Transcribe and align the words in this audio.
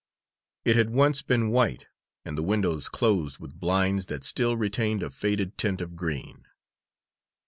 It 0.65 0.75
had 0.75 0.89
once 0.89 1.21
been 1.21 1.51
white, 1.51 1.85
and 2.25 2.35
the 2.35 2.41
windows 2.41 2.89
closed 2.89 3.37
with 3.37 3.59
blinds 3.59 4.07
that 4.07 4.23
still 4.23 4.57
retained 4.57 5.03
a 5.03 5.11
faded 5.11 5.59
tint 5.59 5.79
of 5.79 5.95
green. 5.95 6.47